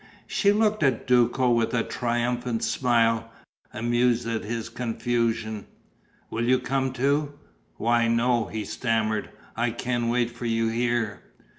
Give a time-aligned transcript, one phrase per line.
[0.25, 3.29] She looked at Duco with a triumphant smile,
[3.71, 5.67] amused at his confusion:
[6.31, 7.37] "Will you come too?"
[7.77, 9.29] "Why, no," he stammered.
[9.55, 11.21] "I can wait for you here."